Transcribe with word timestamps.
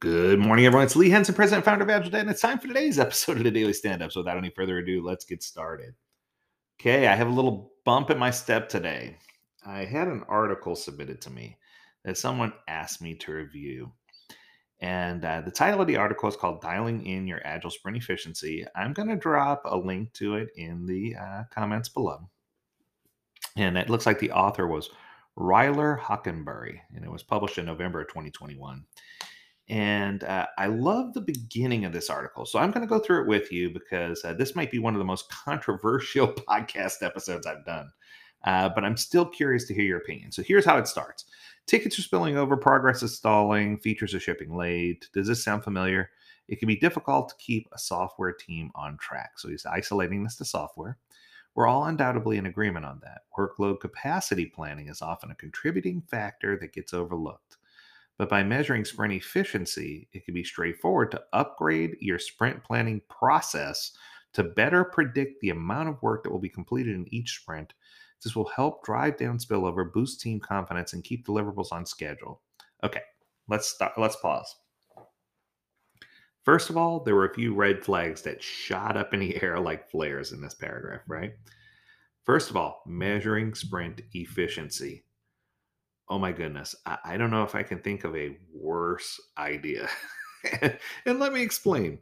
Good 0.00 0.38
morning, 0.38 0.64
everyone. 0.64 0.86
It's 0.86 0.94
Lee 0.94 1.10
Henson, 1.10 1.34
President 1.34 1.58
and 1.58 1.64
Founder 1.64 1.82
of 1.82 1.90
Agile 1.90 2.12
Dad, 2.12 2.20
and 2.20 2.30
it's 2.30 2.40
time 2.40 2.60
for 2.60 2.68
today's 2.68 2.98
episode 3.00 3.38
of 3.38 3.42
the 3.42 3.50
Daily 3.50 3.72
Stand 3.72 4.00
Up. 4.00 4.12
So, 4.12 4.20
without 4.20 4.36
any 4.36 4.50
further 4.50 4.78
ado, 4.78 5.02
let's 5.04 5.24
get 5.24 5.42
started. 5.42 5.92
Okay, 6.80 7.08
I 7.08 7.16
have 7.16 7.26
a 7.26 7.32
little 7.32 7.72
bump 7.84 8.08
in 8.10 8.16
my 8.16 8.30
step 8.30 8.68
today. 8.68 9.16
I 9.66 9.84
had 9.84 10.06
an 10.06 10.22
article 10.28 10.76
submitted 10.76 11.20
to 11.22 11.30
me 11.30 11.58
that 12.04 12.16
someone 12.16 12.52
asked 12.68 13.02
me 13.02 13.16
to 13.16 13.32
review. 13.32 13.92
And 14.78 15.24
uh, 15.24 15.40
the 15.40 15.50
title 15.50 15.80
of 15.80 15.88
the 15.88 15.96
article 15.96 16.28
is 16.28 16.36
called 16.36 16.62
Dialing 16.62 17.04
in 17.04 17.26
Your 17.26 17.44
Agile 17.44 17.72
Sprint 17.72 17.96
Efficiency. 17.96 18.64
I'm 18.76 18.92
going 18.92 19.08
to 19.08 19.16
drop 19.16 19.62
a 19.64 19.76
link 19.76 20.12
to 20.12 20.36
it 20.36 20.50
in 20.54 20.86
the 20.86 21.16
uh, 21.16 21.42
comments 21.50 21.88
below. 21.88 22.30
And 23.56 23.76
it 23.76 23.90
looks 23.90 24.06
like 24.06 24.20
the 24.20 24.30
author 24.30 24.68
was 24.68 24.90
Ryler 25.36 25.98
Hockenbury, 25.98 26.82
and 26.94 27.04
it 27.04 27.10
was 27.10 27.24
published 27.24 27.58
in 27.58 27.66
November 27.66 28.02
of 28.02 28.06
2021. 28.06 28.84
And 29.68 30.24
uh, 30.24 30.46
I 30.56 30.66
love 30.66 31.12
the 31.12 31.20
beginning 31.20 31.84
of 31.84 31.92
this 31.92 32.08
article. 32.08 32.46
So 32.46 32.58
I'm 32.58 32.70
going 32.70 32.86
to 32.86 32.88
go 32.88 32.98
through 32.98 33.22
it 33.22 33.28
with 33.28 33.52
you 33.52 33.70
because 33.70 34.24
uh, 34.24 34.32
this 34.32 34.56
might 34.56 34.70
be 34.70 34.78
one 34.78 34.94
of 34.94 34.98
the 34.98 35.04
most 35.04 35.30
controversial 35.30 36.32
podcast 36.48 37.02
episodes 37.02 37.46
I've 37.46 37.66
done. 37.66 37.90
Uh, 38.44 38.70
but 38.74 38.84
I'm 38.84 38.96
still 38.96 39.26
curious 39.26 39.66
to 39.66 39.74
hear 39.74 39.84
your 39.84 39.98
opinion. 39.98 40.32
So 40.32 40.42
here's 40.42 40.64
how 40.64 40.78
it 40.78 40.88
starts 40.88 41.26
Tickets 41.66 41.98
are 41.98 42.02
spilling 42.02 42.38
over, 42.38 42.56
progress 42.56 43.02
is 43.02 43.14
stalling, 43.14 43.76
features 43.78 44.14
are 44.14 44.20
shipping 44.20 44.56
late. 44.56 45.06
Does 45.12 45.26
this 45.26 45.44
sound 45.44 45.64
familiar? 45.64 46.10
It 46.48 46.58
can 46.58 46.66
be 46.66 46.76
difficult 46.76 47.28
to 47.28 47.34
keep 47.36 47.68
a 47.74 47.78
software 47.78 48.32
team 48.32 48.70
on 48.74 48.96
track. 48.96 49.32
So 49.36 49.50
he's 49.50 49.66
isolating 49.66 50.24
this 50.24 50.36
to 50.36 50.46
software. 50.46 50.96
We're 51.54 51.66
all 51.66 51.84
undoubtedly 51.84 52.38
in 52.38 52.46
agreement 52.46 52.86
on 52.86 53.00
that. 53.02 53.22
Workload 53.36 53.80
capacity 53.80 54.46
planning 54.46 54.88
is 54.88 55.02
often 55.02 55.30
a 55.30 55.34
contributing 55.34 56.00
factor 56.08 56.58
that 56.58 56.72
gets 56.72 56.94
overlooked. 56.94 57.57
But 58.18 58.28
by 58.28 58.42
measuring 58.42 58.84
sprint 58.84 59.14
efficiency, 59.14 60.08
it 60.12 60.24
can 60.24 60.34
be 60.34 60.42
straightforward 60.42 61.12
to 61.12 61.22
upgrade 61.32 61.96
your 62.00 62.18
sprint 62.18 62.64
planning 62.64 63.00
process 63.08 63.92
to 64.32 64.42
better 64.42 64.84
predict 64.84 65.40
the 65.40 65.50
amount 65.50 65.88
of 65.88 66.02
work 66.02 66.24
that 66.24 66.30
will 66.30 66.40
be 66.40 66.48
completed 66.48 66.94
in 66.96 67.12
each 67.14 67.40
sprint. 67.40 67.74
This 68.22 68.34
will 68.34 68.48
help 68.48 68.84
drive 68.84 69.16
down 69.16 69.38
spillover, 69.38 69.92
boost 69.92 70.20
team 70.20 70.40
confidence, 70.40 70.92
and 70.92 71.04
keep 71.04 71.26
deliverables 71.26 71.70
on 71.70 71.86
schedule. 71.86 72.42
Okay, 72.82 73.02
let's. 73.48 73.76
Let's 73.96 74.16
pause. 74.16 74.56
First 76.44 76.70
of 76.70 76.76
all, 76.76 77.00
there 77.00 77.14
were 77.14 77.28
a 77.28 77.34
few 77.34 77.54
red 77.54 77.84
flags 77.84 78.22
that 78.22 78.42
shot 78.42 78.96
up 78.96 79.14
in 79.14 79.20
the 79.20 79.40
air 79.42 79.60
like 79.60 79.90
flares 79.90 80.32
in 80.32 80.40
this 80.40 80.54
paragraph, 80.54 81.02
right? 81.06 81.34
First 82.24 82.50
of 82.50 82.56
all, 82.56 82.82
measuring 82.86 83.54
sprint 83.54 84.02
efficiency 84.12 85.04
oh 86.10 86.18
my 86.18 86.32
goodness, 86.32 86.74
I, 86.86 86.98
I 87.04 87.16
don't 87.16 87.30
know 87.30 87.42
if 87.42 87.54
I 87.54 87.62
can 87.62 87.78
think 87.78 88.04
of 88.04 88.16
a 88.16 88.36
worse 88.52 89.20
idea. 89.36 89.88
and 91.06 91.18
let 91.18 91.32
me 91.32 91.42
explain. 91.42 91.98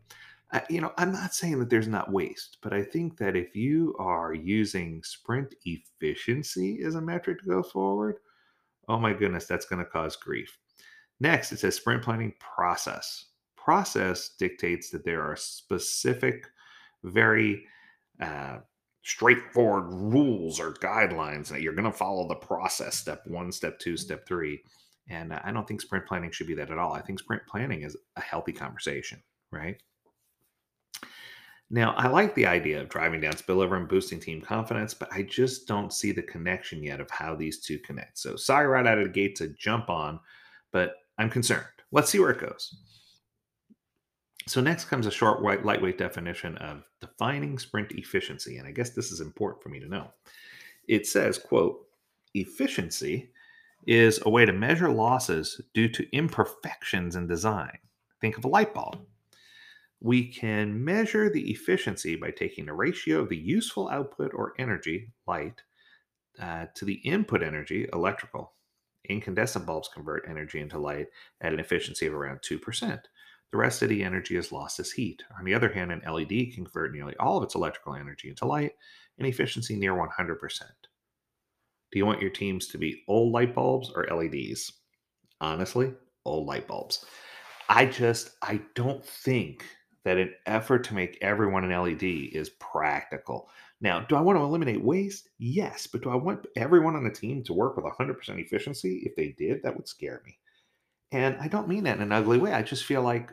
Uh, 0.52 0.60
you 0.70 0.80
know, 0.80 0.92
I'm 0.96 1.12
not 1.12 1.34
saying 1.34 1.58
that 1.58 1.70
there's 1.70 1.88
not 1.88 2.12
waste, 2.12 2.58
but 2.62 2.72
I 2.72 2.82
think 2.82 3.16
that 3.18 3.34
if 3.34 3.56
you 3.56 3.96
are 3.98 4.32
using 4.32 5.02
sprint 5.02 5.54
efficiency 5.64 6.82
as 6.84 6.94
a 6.94 7.00
metric 7.00 7.40
to 7.40 7.46
go 7.46 7.62
forward, 7.62 8.16
oh 8.88 8.98
my 8.98 9.12
goodness, 9.12 9.46
that's 9.46 9.66
going 9.66 9.84
to 9.84 9.90
cause 9.90 10.14
grief. 10.14 10.56
Next, 11.18 11.50
it 11.50 11.58
says 11.58 11.74
sprint 11.74 12.02
planning 12.02 12.32
process. 12.38 13.26
Process 13.56 14.30
dictates 14.38 14.90
that 14.90 15.04
there 15.04 15.22
are 15.22 15.34
specific, 15.34 16.46
very 17.02 17.64
uh, 18.20 18.58
straightforward 19.06 19.84
rules 19.88 20.58
or 20.58 20.72
guidelines 20.72 21.46
that 21.46 21.62
you're 21.62 21.72
going 21.72 21.84
to 21.84 21.96
follow 21.96 22.26
the 22.26 22.34
process 22.34 22.96
step 22.96 23.22
one 23.24 23.52
step 23.52 23.78
two 23.78 23.92
mm-hmm. 23.92 23.98
step 23.98 24.26
three 24.26 24.60
and 25.08 25.32
uh, 25.32 25.38
i 25.44 25.52
don't 25.52 25.68
think 25.68 25.80
sprint 25.80 26.04
planning 26.04 26.28
should 26.32 26.48
be 26.48 26.54
that 26.54 26.72
at 26.72 26.78
all. 26.78 26.92
I 26.92 27.02
think 27.02 27.20
sprint 27.20 27.46
planning 27.46 27.82
is 27.82 27.96
a 28.16 28.20
healthy 28.20 28.52
conversation 28.52 29.22
right? 29.52 29.80
Now 31.70 31.92
i 31.92 32.08
like 32.08 32.34
the 32.34 32.46
idea 32.46 32.80
of 32.80 32.88
driving 32.88 33.20
down 33.20 33.34
spillover 33.34 33.76
and 33.76 33.88
boosting 33.88 34.18
team 34.18 34.40
confidence 34.40 34.92
but 34.92 35.12
i 35.12 35.22
just 35.22 35.68
don't 35.68 35.92
see 35.92 36.10
the 36.10 36.22
connection 36.22 36.82
yet 36.82 37.00
of 37.00 37.08
how 37.08 37.36
these 37.36 37.60
two 37.60 37.78
connect. 37.78 38.18
So 38.18 38.34
sorry 38.34 38.66
right 38.66 38.88
out 38.88 38.98
of 38.98 39.04
the 39.04 39.10
gate 39.10 39.36
to 39.36 39.50
jump 39.50 39.88
on 39.88 40.18
but 40.72 40.96
i'm 41.16 41.30
concerned. 41.30 41.64
Let's 41.92 42.10
see 42.10 42.18
where 42.18 42.30
it 42.30 42.40
goes 42.40 42.76
so 44.46 44.60
next 44.60 44.86
comes 44.86 45.06
a 45.06 45.10
short, 45.10 45.42
white, 45.42 45.64
lightweight 45.64 45.98
definition 45.98 46.56
of 46.58 46.84
defining 47.00 47.58
sprint 47.58 47.92
efficiency, 47.92 48.58
and 48.58 48.66
I 48.66 48.70
guess 48.70 48.90
this 48.90 49.10
is 49.10 49.20
important 49.20 49.62
for 49.62 49.68
me 49.68 49.80
to 49.80 49.88
know. 49.88 50.12
It 50.88 51.06
says, 51.06 51.38
"quote 51.38 51.86
Efficiency 52.34 53.30
is 53.86 54.20
a 54.24 54.30
way 54.30 54.44
to 54.44 54.52
measure 54.52 54.90
losses 54.90 55.60
due 55.72 55.88
to 55.88 56.08
imperfections 56.14 57.16
in 57.16 57.26
design. 57.26 57.78
Think 58.20 58.36
of 58.36 58.44
a 58.44 58.48
light 58.48 58.74
bulb. 58.74 59.06
We 60.00 60.28
can 60.28 60.84
measure 60.84 61.30
the 61.30 61.50
efficiency 61.50 62.16
by 62.16 62.30
taking 62.30 62.66
the 62.66 62.72
ratio 62.72 63.20
of 63.20 63.28
the 63.28 63.36
useful 63.36 63.88
output 63.88 64.32
or 64.34 64.54
energy, 64.58 65.12
light, 65.26 65.62
uh, 66.38 66.66
to 66.74 66.84
the 66.84 66.94
input 66.94 67.42
energy, 67.42 67.88
electrical. 67.92 68.52
Incandescent 69.08 69.64
bulbs 69.64 69.88
convert 69.92 70.28
energy 70.28 70.60
into 70.60 70.78
light 70.78 71.06
at 71.40 71.52
an 71.52 71.60
efficiency 71.60 72.06
of 72.06 72.14
around 72.14 72.40
2%. 72.42 73.08
The 73.56 73.62
rest 73.62 73.80
of 73.80 73.88
the 73.88 74.04
energy 74.04 74.36
is 74.36 74.52
lost 74.52 74.78
as 74.80 74.92
heat. 74.92 75.22
On 75.38 75.42
the 75.46 75.54
other 75.54 75.72
hand, 75.72 75.90
an 75.90 76.02
LED 76.06 76.52
can 76.52 76.66
convert 76.66 76.92
nearly 76.92 77.16
all 77.16 77.38
of 77.38 77.42
its 77.42 77.54
electrical 77.54 77.94
energy 77.94 78.28
into 78.28 78.44
light, 78.44 78.72
an 79.18 79.24
efficiency 79.24 79.76
near 79.76 79.94
100%. 79.94 80.60
Do 81.90 81.98
you 81.98 82.04
want 82.04 82.20
your 82.20 82.28
teams 82.28 82.66
to 82.66 82.76
be 82.76 83.02
old 83.08 83.32
light 83.32 83.54
bulbs 83.54 83.90
or 83.96 84.06
LEDs? 84.14 84.70
Honestly, 85.40 85.94
old 86.26 86.46
light 86.46 86.68
bulbs. 86.68 87.06
I 87.70 87.86
just, 87.86 88.32
I 88.42 88.60
don't 88.74 89.02
think 89.02 89.64
that 90.04 90.18
an 90.18 90.34
effort 90.44 90.84
to 90.84 90.94
make 90.94 91.16
everyone 91.22 91.64
an 91.64 91.82
LED 91.82 92.02
is 92.02 92.50
practical. 92.60 93.48
Now, 93.80 94.00
do 94.00 94.16
I 94.16 94.20
want 94.20 94.38
to 94.38 94.42
eliminate 94.44 94.84
waste? 94.84 95.30
Yes, 95.38 95.86
but 95.86 96.02
do 96.02 96.10
I 96.10 96.16
want 96.16 96.46
everyone 96.56 96.94
on 96.94 97.04
the 97.04 97.10
team 97.10 97.42
to 97.44 97.54
work 97.54 97.74
with 97.74 97.86
100% 97.86 98.18
efficiency? 98.38 99.02
If 99.06 99.16
they 99.16 99.28
did, 99.28 99.62
that 99.62 99.74
would 99.74 99.88
scare 99.88 100.20
me. 100.26 100.38
And 101.10 101.38
I 101.40 101.48
don't 101.48 101.68
mean 101.68 101.84
that 101.84 101.96
in 101.96 102.02
an 102.02 102.12
ugly 102.12 102.36
way. 102.36 102.52
I 102.52 102.60
just 102.60 102.84
feel 102.84 103.00
like 103.00 103.32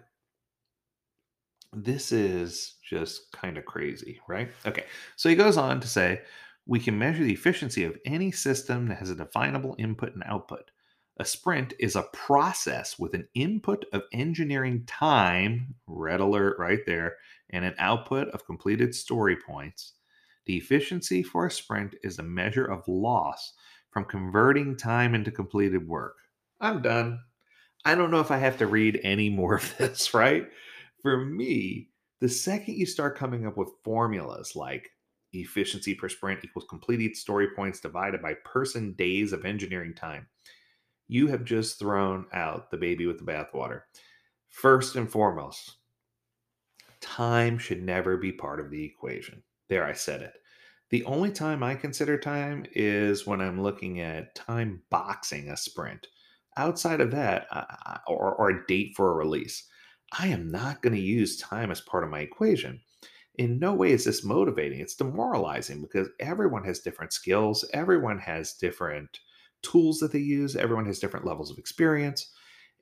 this 1.75 2.11
is 2.11 2.75
just 2.88 3.31
kind 3.31 3.57
of 3.57 3.66
crazy, 3.66 4.19
right? 4.28 4.51
Okay. 4.66 4.85
So 5.16 5.29
he 5.29 5.35
goes 5.35 5.57
on 5.57 5.79
to 5.79 5.88
say 5.88 6.22
we 6.66 6.79
can 6.79 6.97
measure 6.97 7.23
the 7.23 7.34
efficiency 7.34 7.84
of 7.84 7.97
any 8.06 8.31
system 8.31 8.88
that 8.88 9.00
has 9.00 9.09
a 9.09 9.16
definable 9.16 9.75
input 9.78 10.13
and 10.13 10.23
output. 10.25 10.72
A 11.17 11.25
sprint 11.25 11.73
is 11.79 11.95
a 11.95 12.07
process 12.13 12.97
with 12.97 13.13
an 13.13 13.28
input 13.35 13.85
of 13.94 14.03
engineering 14.13 14.84
time, 14.88 15.75
red 15.85 16.19
alert 16.19 16.57
right 16.57 16.79
there, 16.85 17.17
and 17.51 17.63
an 17.63 17.75
output 17.78 18.29
of 18.29 18.45
completed 18.45 18.95
story 18.95 19.35
points. 19.35 19.94
The 20.45 20.57
efficiency 20.57 21.22
for 21.22 21.45
a 21.45 21.51
sprint 21.51 21.95
is 22.03 22.17
a 22.17 22.23
measure 22.23 22.66
of 22.66 22.88
loss 22.88 23.53
from 23.91 24.05
converting 24.05 24.75
time 24.75 25.13
into 25.13 25.31
completed 25.31 25.88
work. 25.88 26.16
I'm 26.59 26.81
done. 26.81 27.19
I 27.85 27.95
don't 27.95 28.11
know 28.11 28.19
if 28.19 28.31
I 28.31 28.38
have 28.38 28.57
to 28.57 28.67
read 28.67 29.00
any 29.03 29.29
more 29.29 29.55
of 29.55 29.73
this, 29.78 30.13
right? 30.13 30.50
For 31.03 31.25
me, 31.25 31.90
the 32.22 32.30
second 32.30 32.75
you 32.75 32.86
start 32.86 33.18
coming 33.18 33.46
up 33.46 33.58
with 33.58 33.69
formulas 33.84 34.56
like 34.56 34.90
efficiency 35.34 35.94
per 35.94 36.08
sprint 36.08 36.44
equals 36.44 36.66
completed 36.69 37.18
story 37.18 37.50
points 37.56 37.81
divided 37.81 38.22
by 38.22 38.36
person 38.46 38.94
days 38.94 39.34
of 39.34 39.46
engineering 39.46 39.94
time, 39.94 40.28
you 41.08 41.28
have 41.28 41.44
just 41.44 41.78
thrown 41.78 42.25
out 42.34 42.72
the 42.72 42.78
baby 42.78 43.06
with 43.06 43.19
the 43.19 43.31
bathwater. 43.31 43.81
First 44.47 44.96
and 44.96 45.12
foremost, 45.12 45.75
time 47.02 47.58
should 47.58 47.84
never 47.84 48.16
be 48.16 48.31
part 48.31 48.59
of 48.59 48.70
the 48.70 48.85
equation. 48.85 49.44
There, 49.68 49.84
I 49.84 49.94
said 49.94 50.22
it. 50.22 50.34
The 50.90 51.03
only 51.03 51.31
time 51.31 51.64
I 51.64 51.75
consider 51.75 52.18
time 52.18 52.66
is 52.72 53.28
when 53.28 53.41
I'm 53.41 53.62
looking 53.62 54.00
at 54.00 54.35
time 54.35 54.84
boxing 54.90 55.50
a 55.50 55.58
sprint 55.58 56.08
outside 56.56 57.02
of 57.02 57.11
that, 57.11 57.47
uh, 57.52 57.97
or, 58.08 58.35
or 58.35 58.50
a 58.52 58.67
date 58.67 58.94
for 58.96 59.11
a 59.11 59.16
release, 59.16 59.67
I 60.20 60.28
am 60.28 60.50
not 60.50 60.82
going 60.82 60.94
to 60.94 61.02
use 61.02 61.38
time 61.38 61.72
as 61.72 61.82
part 61.82 62.04
of 62.04 62.10
my 62.10 62.20
equation. 62.20 62.82
In 63.36 63.58
no 63.58 63.74
way 63.74 63.92
is 63.92 64.06
this 64.06 64.24
motivating. 64.24 64.80
It's 64.80 64.96
demoralizing 64.96 65.82
because 65.82 66.08
everyone 66.20 66.64
has 66.66 66.80
different 66.80 67.14
skills, 67.14 67.66
everyone 67.74 68.20
has 68.20 68.54
different 68.54 69.20
tools 69.64 69.98
that 70.00 70.12
they 70.12 70.20
use, 70.20 70.56
everyone 70.56 70.86
has 70.86 71.00
different 71.00 71.26
levels 71.26 71.50
of 71.50 71.58
experience. 71.58 72.32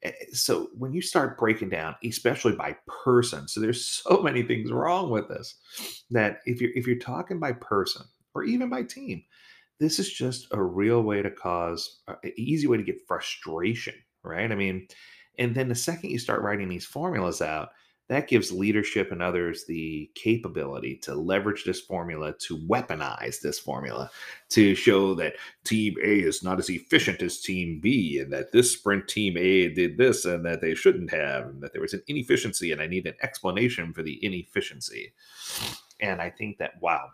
Eh, 0.04 0.12
so 0.34 0.68
when 0.78 0.94
you 0.94 1.02
start 1.02 1.38
breaking 1.38 1.70
down, 1.70 1.96
especially 2.04 2.54
by 2.54 2.76
person, 3.04 3.48
so 3.48 3.62
there's 3.62 3.86
so 4.04 4.22
many 4.22 4.44
things 4.44 4.72
wrong 4.72 5.10
with 5.10 5.30
this 5.30 5.56
that 6.10 6.40
if 6.46 6.60
you're 6.60 6.72
if 6.76 6.86
you're 6.86 6.98
talking 6.98 7.40
by 7.40 7.54
person 7.54 8.04
or 8.34 8.44
even 8.44 8.70
by 8.70 8.84
team, 8.84 9.24
this 9.80 10.00
is 10.00 10.12
just 10.12 10.48
a 10.52 10.62
real 10.62 11.02
way 11.02 11.22
to 11.22 11.32
cause 11.32 12.02
an 12.08 12.34
easy 12.36 12.68
way 12.68 12.78
to 12.78 12.84
get 12.84 13.08
frustration, 13.08 13.96
right? 14.24 14.52
I 14.52 14.56
mean, 14.56 14.88
and 15.38 15.56
then 15.56 15.70
the 15.70 15.76
second 15.76 16.12
you 16.12 16.20
start 16.20 16.42
writing 16.42 16.70
these 16.70 16.86
formulas 16.86 17.42
out, 17.42 17.70
that 18.12 18.28
gives 18.28 18.52
leadership 18.52 19.10
and 19.14 19.22
others 19.22 19.64
the 19.66 20.12
capability 20.16 20.98
to 20.98 21.16
leverage 21.16 21.64
this 21.64 21.80
formula 21.80 22.34
to 22.40 22.58
weaponize 22.58 23.40
this 23.40 23.58
formula 23.58 24.12
to 24.50 24.76
show 24.76 25.14
that 25.16 25.36
team 25.64 25.96
A 26.04 26.20
is 26.20 26.44
not 26.44 26.60
as 26.60 26.70
efficient 26.70 27.22
as 27.22 27.40
team 27.40 27.80
B 27.82 28.20
and 28.20 28.34
that 28.34 28.52
this 28.52 28.74
sprint 28.74 29.08
team 29.08 29.38
A 29.38 29.70
did 29.70 29.98
this 29.98 30.26
and 30.26 30.46
that 30.46 30.60
they 30.60 30.76
shouldn't 30.76 31.10
have 31.12 31.46
and 31.46 31.64
that 31.64 31.72
there 31.72 31.82
was 31.82 31.94
an 31.94 32.04
inefficiency 32.08 32.74
and 32.74 32.82
I 32.82 32.88
need 32.88 33.08
an 33.08 33.16
explanation 33.24 33.94
for 33.94 34.04
the 34.04 34.20
inefficiency. 34.26 35.14
And 36.02 36.22
I 36.22 36.32
think 36.32 36.58
that 36.58 36.82
wow. 36.82 37.12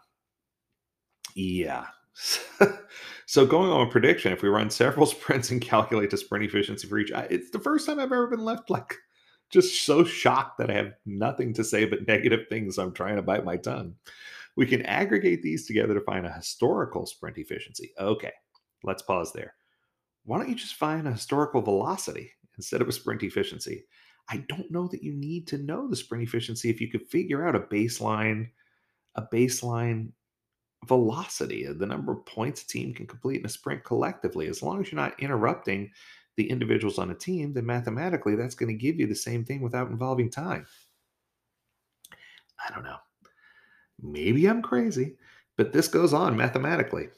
Yeah. 1.36 1.86
so 3.25 3.46
going 3.46 3.69
on 3.69 3.88
a 3.88 3.90
prediction, 3.90 4.31
if 4.31 4.42
we 4.42 4.50
run 4.50 4.69
several 4.69 5.06
sprints 5.06 5.52
and 5.52 5.62
calculate 5.62 6.10
the 6.10 6.18
sprint 6.18 6.46
efficiency 6.46 6.88
for 6.88 6.98
each, 6.98 7.12
it's 7.30 7.52
the 7.52 7.60
first 7.60 7.86
time 7.86 8.00
I've 8.00 8.12
ever 8.12 8.28
been 8.28 8.44
left 8.44 8.69
like 8.69 8.96
just 9.50 9.86
so 9.86 10.04
shocked 10.04 10.58
that 10.58 10.69
I 10.69 10.74
have 10.74 10.94
nothing 11.06 11.54
to 11.54 11.64
say 11.64 11.86
but 11.86 12.08
negative 12.08 12.48
things. 12.50 12.78
I'm 12.78 12.92
trying 12.92 13.16
to 13.16 13.22
bite 13.22 13.46
my 13.46 13.58
tongue. 13.58 13.96
We 14.56 14.66
can 14.66 14.81
aggregate 14.84 15.42
these 15.42 15.68
together 15.68 15.94
to 15.94 16.02
find 16.02 16.25
a 16.25 16.31
historical 16.31 17.06
sprint 17.06 17.38
efficiency. 17.38 17.92
Okay, 18.00 18.34
let's 18.84 19.04
pause 19.04 19.31
there. 19.31 19.54
Why 20.25 20.38
don't 20.38 20.50
you 20.50 20.56
just 20.56 20.75
find 20.75 21.08
a 21.08 21.14
historical 21.14 21.62
velocity 21.62 22.31
instead 22.58 22.81
of 22.81 22.90
a 22.90 22.92
sprint 22.92 23.24
efficiency? 23.24 23.86
I 24.30 24.44
don't 24.50 24.69
know 24.72 24.88
that 24.90 25.04
you 25.04 25.14
need 25.14 25.48
to 25.48 25.58
know 25.58 25.88
the 25.88 25.96
sprint 25.96 26.24
efficiency 26.24 26.69
if 26.69 26.81
you 26.81 26.90
could 26.90 27.08
figure 27.08 27.48
out 27.48 27.56
a 27.56 27.62
baseline, 27.62 28.50
a 29.16 29.22
baseline 29.22 30.10
velocity, 30.85 31.65
the 31.65 31.85
number 31.85 32.12
of 32.12 32.25
points 32.25 32.63
a 32.63 32.68
team 32.68 32.94
can 32.94 33.07
complete 33.07 33.39
in 33.39 33.45
a 33.45 33.50
sprint 33.50 33.83
collectively, 33.83 34.47
as 34.47 34.62
long 34.62 34.81
as 34.81 34.91
you're 34.91 35.01
not 35.01 35.19
interrupting 35.19 35.91
the 36.35 36.50
individuals 36.50 37.00
on 37.00 37.12
a 37.12 37.15
team, 37.15 37.53
then 37.53 37.65
mathematically 37.65 38.35
that's 38.35 38.56
going 38.56 38.69
to 38.69 38.79
give 38.79 39.00
you 39.00 39.07
the 39.07 39.15
same 39.15 39.44
thing 39.44 39.62
without 39.62 39.89
involving 39.89 40.29
time. 40.29 40.65
I 42.63 42.74
don't 42.74 42.83
know. 42.83 42.97
Maybe 44.01 44.45
I'm 44.45 44.62
crazy, 44.62 45.15
but 45.57 45.74
this 45.74 45.88
goes 45.88 46.13
on 46.13 46.38
mathematically. 46.38 47.09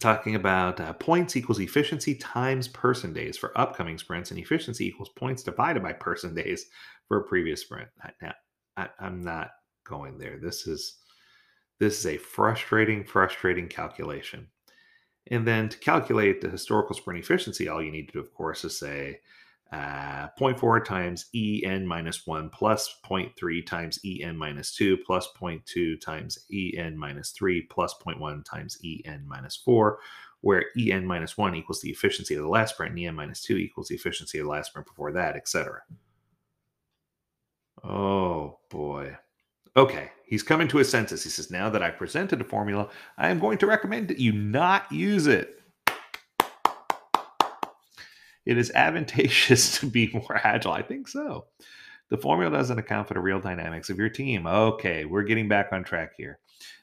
Talking 0.00 0.34
about 0.34 0.80
uh, 0.80 0.92
points 0.94 1.36
equals 1.36 1.60
efficiency 1.60 2.14
times 2.14 2.68
person 2.68 3.12
days 3.12 3.36
for 3.38 3.56
upcoming 3.58 3.98
sprints, 3.98 4.30
and 4.30 4.38
efficiency 4.38 4.86
equals 4.86 5.10
points 5.10 5.42
divided 5.42 5.82
by 5.82 5.92
person 5.92 6.34
days 6.34 6.66
for 7.08 7.18
a 7.18 7.24
previous 7.24 7.62
sprint. 7.62 7.88
Now, 8.20 8.34
I, 8.76 8.88
I'm 9.00 9.22
not 9.22 9.50
going 9.84 10.18
there. 10.18 10.38
This 10.38 10.66
is 10.66 10.96
this 11.78 11.98
is 11.98 12.06
a 12.06 12.16
frustrating, 12.16 13.04
frustrating 13.04 13.68
calculation. 13.68 14.48
And 15.30 15.46
then 15.46 15.68
to 15.68 15.78
calculate 15.78 16.40
the 16.40 16.48
historical 16.48 16.96
sprint 16.96 17.20
efficiency, 17.20 17.68
all 17.68 17.82
you 17.82 17.92
need 17.92 18.08
to 18.08 18.12
do, 18.14 18.20
of 18.20 18.34
course, 18.34 18.64
is 18.64 18.78
say 18.78 19.20
uh, 19.72 20.28
0.4 20.38 20.84
times 20.84 21.26
en 21.34 21.86
minus 21.86 22.26
1 22.26 22.50
plus 22.50 22.98
0.3 23.04 23.66
times 23.66 23.98
en 24.04 24.36
minus 24.36 24.74
2 24.74 24.98
plus 24.98 25.28
0.2 25.40 25.98
times 26.00 26.38
en 26.52 26.98
minus 26.98 27.32
3 27.32 27.62
plus 27.62 27.94
0.1 27.94 28.44
times 28.44 28.78
en 29.06 29.24
minus 29.26 29.56
4, 29.56 29.98
where 30.42 30.66
en 30.76 31.06
minus 31.06 31.38
1 31.38 31.54
equals 31.54 31.80
the 31.80 31.90
efficiency 31.90 32.34
of 32.34 32.42
the 32.42 32.48
last 32.48 32.74
sprint 32.74 32.94
and 32.94 33.06
en 33.06 33.14
minus 33.14 33.42
2 33.42 33.56
equals 33.56 33.88
the 33.88 33.94
efficiency 33.94 34.38
of 34.38 34.44
the 34.44 34.50
last 34.50 34.68
sprint 34.68 34.86
before 34.86 35.12
that, 35.12 35.36
etc. 35.36 35.80
Oh 37.82 38.58
boy. 38.68 39.16
Okay, 39.74 40.10
he's 40.32 40.42
coming 40.42 40.66
to 40.66 40.78
his 40.78 40.88
senses. 40.88 41.22
He 41.22 41.28
says, 41.28 41.50
Now 41.50 41.68
that 41.68 41.82
I've 41.82 41.98
presented 41.98 42.40
a 42.40 42.44
formula, 42.44 42.88
I 43.18 43.28
am 43.28 43.38
going 43.38 43.58
to 43.58 43.66
recommend 43.66 44.08
that 44.08 44.18
you 44.18 44.32
not 44.32 44.90
use 44.90 45.26
it. 45.26 45.60
It 48.46 48.56
is 48.56 48.70
advantageous 48.70 49.78
to 49.80 49.86
be 49.86 50.10
more 50.14 50.40
agile. 50.42 50.72
I 50.72 50.80
think 50.80 51.06
so. 51.06 51.48
The 52.08 52.16
formula 52.16 52.50
doesn't 52.50 52.78
account 52.78 53.08
for 53.08 53.14
the 53.14 53.20
real 53.20 53.40
dynamics 53.40 53.90
of 53.90 53.98
your 53.98 54.08
team. 54.08 54.46
Okay, 54.46 55.04
we're 55.04 55.22
getting 55.22 55.48
back 55.48 55.68
on 55.70 55.84
track 55.84 56.12
here. 56.16 56.38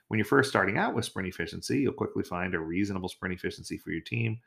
When 0.10 0.20
you're 0.20 0.26
first 0.26 0.50
starting 0.50 0.78
out 0.78 0.94
with 0.94 1.06
sprint 1.06 1.28
efficiency, 1.28 1.80
you'll 1.80 1.94
quickly 1.94 2.24
find 2.24 2.54
a 2.54 2.60
reasonable 2.60 3.10
sprint 3.10 3.34
efficiency 3.34 3.80
for 3.80 3.90
your 3.90 4.02
team. 4.02 4.40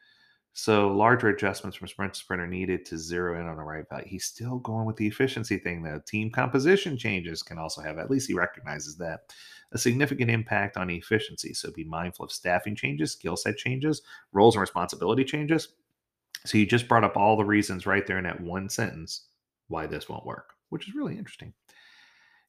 So 0.55 0.89
larger 0.89 1.29
adjustments 1.29 1.79
from 1.79 1.89
sprint 1.89 2.13
to 2.13 2.21
sprint 2.21 2.43
are 2.43 2.47
needed 2.47 2.85
to 2.87 2.99
zero 2.99 3.41
in 3.41 3.47
on 3.47 3.57
the 3.57 3.63
right 3.63 3.89
value. 3.89 4.07
He's 4.07 4.27
still 4.27 4.59
going 4.59 4.85
with 4.85 4.97
the 4.97 5.07
efficiency 5.07 5.57
thing 5.57 5.83
though. 5.83 6.01
Team 6.07 6.31
composition 6.31 6.99
changes 6.99 7.43
can 7.43 7.59
also 7.59 7.81
have, 7.81 7.99
at 7.99 8.11
least 8.11 8.29
he 8.29 8.35
recognizes 8.35 8.97
that, 8.99 9.33
a 9.73 9.79
significant 9.79 10.31
impact 10.31 10.77
on 10.77 10.91
efficiency. 10.91 11.55
So 11.55 11.73
be 11.73 11.85
mindful 11.85 12.27
of 12.27 12.33
staffing 12.33 12.77
changes, 12.77 13.13
skill 13.13 13.37
set 13.37 13.57
changes, 13.57 14.03
roles 14.33 14.55
and 14.55 14.61
responsibility 14.61 15.25
changes. 15.25 15.69
So 16.45 16.59
you 16.59 16.67
just 16.67 16.89
brought 16.89 17.05
up 17.05 17.17
all 17.17 17.37
the 17.37 17.45
reasons 17.45 17.87
right 17.87 18.07
there 18.07 18.19
in 18.19 18.25
that 18.25 18.41
one 18.41 18.69
sentence 18.69 19.29
why 19.69 19.87
this 19.87 20.09
won't 20.09 20.27
work, 20.27 20.53
which 20.69 20.87
is 20.87 20.95
really 20.95 21.17
interesting. 21.17 21.55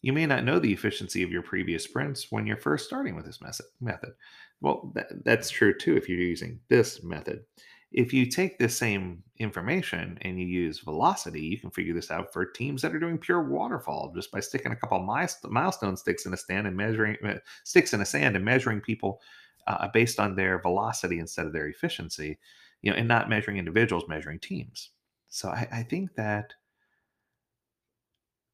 You 0.02 0.12
may 0.12 0.26
not 0.26 0.44
know 0.44 0.60
the 0.60 0.74
efficiency 0.74 1.24
of 1.24 1.32
your 1.32 1.44
previous 1.44 1.86
sprints 1.86 2.30
when 2.30 2.46
you're 2.46 2.58
first 2.58 2.86
starting 2.86 3.16
with 3.16 3.26
this 3.26 3.40
method. 3.80 4.12
Well, 4.60 4.92
that, 4.96 5.24
that's 5.24 5.50
true 5.50 5.74
too 5.74 5.96
if 5.96 6.10
you're 6.10 6.20
using 6.20 6.60
this 6.68 7.02
method 7.02 7.46
if 7.94 8.12
you 8.12 8.26
take 8.26 8.58
the 8.58 8.68
same 8.68 9.24
information 9.38 10.18
and 10.22 10.40
you 10.40 10.46
use 10.48 10.80
velocity, 10.80 11.42
you 11.42 11.60
can 11.60 11.70
figure 11.70 11.94
this 11.94 12.10
out 12.10 12.34
for 12.34 12.44
teams 12.44 12.82
that 12.82 12.94
are 12.94 13.00
doing 13.00 13.20
pure 13.20 13.44
waterfall 13.44 14.12
just 14.16 14.32
by 14.32 14.40
sticking 14.40 14.72
a 14.72 14.76
couple 14.76 15.00
milestone 15.00 15.96
sticks 15.96 16.26
in 16.26 16.34
a 16.34 16.38
stand 16.38 16.66
and 16.66 16.76
measuring 16.76 17.18
uh, 17.24 17.38
sticks 17.64 17.94
in 17.94 18.02
a 18.02 18.06
sand 18.06 18.36
and 18.36 18.44
measuring 18.44 18.82
people 18.82 19.22
uh, 19.68 19.88
based 19.94 20.20
on 20.20 20.36
their 20.36 20.60
velocity 20.60 21.20
instead 21.20 21.46
of 21.46 21.54
their 21.54 21.68
efficiency, 21.68 22.38
you 22.82 22.92
know, 22.92 22.98
and 22.98 23.08
not 23.08 23.30
measuring 23.30 23.58
individuals, 23.58 24.06
measuring 24.08 24.40
teams. 24.40 24.90
So 25.30 25.50
I, 25.50 25.68
I 25.72 25.84
think 25.84 26.16
that 26.16 26.54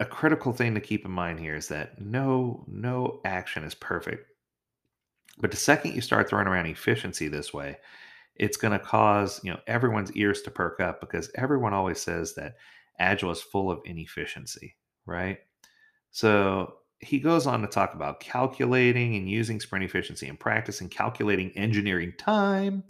a 0.02 0.06
critical 0.06 0.52
thing 0.52 0.74
to 0.76 0.82
keep 0.82 1.06
in 1.06 1.12
mind 1.12 1.40
here 1.40 1.56
is 1.56 1.68
that 1.70 2.02
no 2.02 2.66
no 2.68 3.22
action 3.24 3.64
is 3.64 3.74
perfect. 3.74 4.28
But 5.40 5.52
the 5.52 5.58
second 5.58 5.96
you 5.96 6.02
start 6.02 6.30
throwing 6.30 6.48
around 6.48 6.66
efficiency 6.66 7.30
this 7.30 7.54
way, 7.54 7.78
it's 8.40 8.58
going 8.58 8.72
to 8.72 8.80
cause 8.80 9.40
you 9.44 9.52
know 9.52 9.60
everyone's 9.68 10.12
ears 10.14 10.42
to 10.42 10.52
perk 10.52 10.80
up 10.80 11.02
because 11.02 11.30
everyone 11.36 11.74
always 11.74 12.02
says 12.02 12.34
that 12.36 12.56
agile 13.00 13.32
is 13.32 13.42
full 13.42 13.70
of 13.70 13.80
inefficiency 13.86 14.76
right? 15.10 15.40
So 16.12 16.76
he 17.00 17.20
goes 17.20 17.48
on 17.48 17.62
to 17.62 17.68
talk 17.68 17.94
about 17.94 18.20
calculating 18.20 19.16
and 19.16 19.30
using 19.30 19.60
sprint 19.60 19.86
efficiency 19.86 20.28
in 20.28 20.38
practice 20.38 20.82
and 20.82 20.92
calculating 20.92 21.52
engineering 21.52 22.14
time 22.18 22.84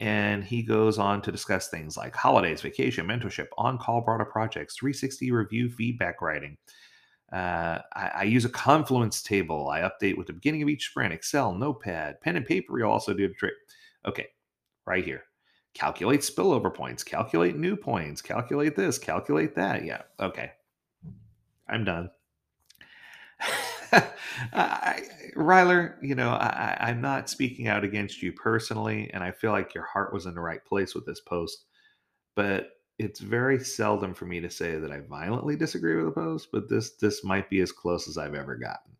and 0.00 0.42
he 0.42 0.62
goes 0.62 0.98
on 0.98 1.22
to 1.22 1.30
discuss 1.30 1.68
things 1.68 1.96
like 1.96 2.16
holidays 2.16 2.62
vacation 2.62 3.06
mentorship 3.06 3.46
on-call 3.58 4.00
broader 4.00 4.24
projects 4.24 4.76
360 4.76 5.30
review 5.30 5.70
feedback 5.70 6.20
writing. 6.20 6.56
Uh, 7.32 7.78
I, 7.94 8.10
I, 8.14 8.22
use 8.24 8.44
a 8.44 8.48
confluence 8.48 9.22
table. 9.22 9.68
I 9.68 9.80
update 9.80 10.16
with 10.16 10.28
the 10.28 10.32
beginning 10.32 10.62
of 10.62 10.68
each 10.68 10.90
sprint 10.90 11.12
excel 11.12 11.52
notepad 11.52 12.20
pen 12.20 12.36
and 12.36 12.46
paper 12.46 12.78
you 12.78 12.86
also 12.86 13.14
do 13.14 13.26
the 13.26 13.34
trick. 13.34 13.54
Okay 14.06 14.26
right 14.86 15.04
here. 15.04 15.24
Calculate 15.74 16.20
spillover 16.20 16.72
points, 16.72 17.02
calculate 17.02 17.56
new 17.56 17.76
points, 17.76 18.22
calculate 18.22 18.76
this, 18.76 18.98
calculate 18.98 19.54
that. 19.56 19.84
Yeah, 19.84 20.02
okay. 20.20 20.52
I'm 21.68 21.84
done. 21.84 22.10
I, 24.52 25.02
Ryler, 25.36 25.96
you 26.02 26.14
know, 26.14 26.30
I, 26.30 26.76
I'm 26.80 27.00
not 27.00 27.28
speaking 27.28 27.68
out 27.68 27.84
against 27.84 28.22
you 28.22 28.32
personally, 28.32 29.10
and 29.12 29.22
I 29.22 29.30
feel 29.30 29.52
like 29.52 29.74
your 29.74 29.84
heart 29.84 30.12
was 30.12 30.26
in 30.26 30.34
the 30.34 30.40
right 30.40 30.64
place 30.64 30.94
with 30.94 31.06
this 31.06 31.20
post. 31.20 31.64
But 32.36 32.70
it's 32.98 33.20
very 33.20 33.58
seldom 33.58 34.14
for 34.14 34.26
me 34.26 34.40
to 34.40 34.50
say 34.50 34.78
that 34.78 34.92
I 34.92 35.00
violently 35.00 35.56
disagree 35.56 35.96
with 35.96 36.08
a 36.08 36.12
post, 36.12 36.48
but 36.52 36.68
this 36.68 36.92
this 36.96 37.24
might 37.24 37.50
be 37.50 37.60
as 37.60 37.72
close 37.72 38.08
as 38.08 38.18
I've 38.18 38.34
ever 38.34 38.56
gotten. 38.56 38.93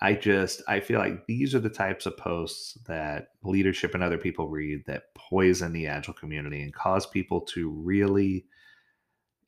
I 0.00 0.14
just 0.14 0.62
I 0.68 0.80
feel 0.80 1.00
like 1.00 1.26
these 1.26 1.54
are 1.54 1.60
the 1.60 1.68
types 1.68 2.06
of 2.06 2.16
posts 2.16 2.78
that 2.86 3.28
leadership 3.42 3.94
and 3.94 4.02
other 4.02 4.18
people 4.18 4.48
read 4.48 4.84
that 4.86 5.14
poison 5.14 5.72
the 5.72 5.88
agile 5.88 6.14
community 6.14 6.62
and 6.62 6.72
cause 6.72 7.06
people 7.06 7.40
to 7.52 7.70
really 7.70 8.46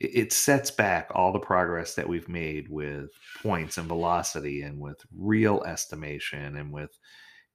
it 0.01 0.33
sets 0.33 0.71
back 0.71 1.11
all 1.15 1.31
the 1.31 1.39
progress 1.39 1.95
that 1.95 2.09
we've 2.09 2.29
made 2.29 2.69
with 2.71 3.11
points 3.43 3.77
and 3.77 3.87
velocity 3.87 4.63
and 4.63 4.81
with 4.81 4.97
real 5.15 5.63
estimation 5.65 6.57
and 6.57 6.73
with 6.73 6.99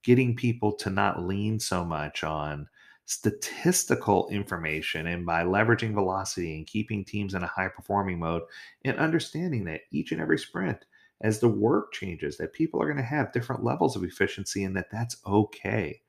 getting 0.04 0.36
people 0.36 0.72
to 0.72 0.88
not 0.88 1.22
lean 1.22 1.58
so 1.58 1.84
much 1.84 2.22
on 2.22 2.68
statistical 3.04 4.28
information 4.28 5.08
and 5.08 5.26
by 5.26 5.42
leveraging 5.42 5.92
velocity 5.92 6.56
and 6.56 6.66
keeping 6.66 7.04
teams 7.04 7.34
in 7.34 7.42
a 7.42 7.48
high 7.48 7.68
performing 7.68 8.18
mode 8.18 8.42
and 8.84 8.96
understanding 8.98 9.64
that 9.64 9.80
each 9.90 10.12
and 10.12 10.20
every 10.20 10.38
sprint 10.38 10.84
as 11.22 11.40
the 11.40 11.48
work 11.48 11.92
changes 11.92 12.36
that 12.36 12.52
people 12.52 12.80
are 12.80 12.86
going 12.86 12.96
to 12.96 13.02
have 13.02 13.32
different 13.32 13.64
levels 13.64 13.96
of 13.96 14.04
efficiency 14.04 14.64
and 14.64 14.76
that 14.76 14.90
that's 14.90 15.16
okay 15.26 16.00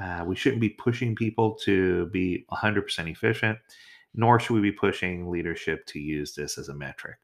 uh, 0.00 0.24
we 0.26 0.36
shouldn't 0.36 0.60
be 0.60 0.70
pushing 0.70 1.14
people 1.14 1.54
to 1.54 2.06
be 2.06 2.44
100% 2.52 3.10
efficient 3.10 3.58
nor 4.14 4.40
should 4.40 4.54
we 4.54 4.60
be 4.60 4.72
pushing 4.72 5.30
leadership 5.30 5.84
to 5.86 5.98
use 5.98 6.34
this 6.34 6.58
as 6.58 6.68
a 6.68 6.74
metric 6.74 7.18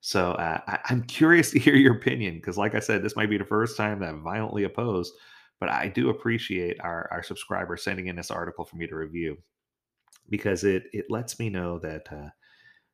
so 0.00 0.32
uh, 0.32 0.60
I, 0.66 0.78
i'm 0.90 1.02
curious 1.02 1.50
to 1.52 1.58
hear 1.58 1.76
your 1.76 1.96
opinion 1.96 2.34
because 2.34 2.58
like 2.58 2.74
i 2.74 2.80
said 2.80 3.02
this 3.02 3.16
might 3.16 3.30
be 3.30 3.38
the 3.38 3.44
first 3.44 3.76
time 3.76 4.00
that 4.00 4.08
i'm 4.08 4.22
violently 4.22 4.64
opposed 4.64 5.14
but 5.60 5.68
i 5.68 5.88
do 5.88 6.10
appreciate 6.10 6.80
our, 6.80 7.08
our 7.10 7.22
subscribers 7.22 7.82
sending 7.82 8.08
in 8.08 8.16
this 8.16 8.30
article 8.30 8.64
for 8.64 8.76
me 8.76 8.86
to 8.86 8.96
review 8.96 9.36
because 10.30 10.64
it 10.64 10.84
it 10.92 11.06
lets 11.08 11.38
me 11.38 11.48
know 11.48 11.78
that 11.78 12.06
uh, 12.12 12.28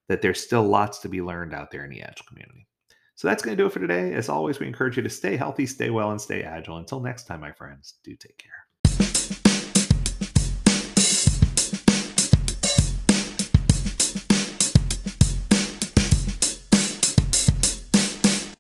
that 0.08 0.22
there's 0.22 0.42
still 0.42 0.64
lots 0.64 0.98
to 0.98 1.08
be 1.08 1.22
learned 1.22 1.54
out 1.54 1.70
there 1.70 1.84
in 1.84 1.90
the 1.90 2.02
Agile 2.02 2.26
community. 2.26 2.66
So 3.14 3.28
that's 3.28 3.42
going 3.42 3.56
to 3.56 3.62
do 3.62 3.66
it 3.66 3.72
for 3.72 3.80
today. 3.80 4.14
As 4.14 4.28
always, 4.28 4.58
we 4.58 4.66
encourage 4.66 4.96
you 4.96 5.02
to 5.02 5.10
stay 5.10 5.36
healthy, 5.36 5.66
stay 5.66 5.90
well, 5.90 6.10
and 6.10 6.20
stay 6.20 6.42
agile. 6.42 6.78
Until 6.78 7.00
next 7.00 7.24
time, 7.24 7.40
my 7.40 7.52
friends, 7.52 7.94
do 8.02 8.16
take 8.16 8.38
care. 8.38 8.66